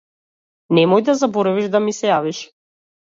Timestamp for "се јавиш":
1.99-2.41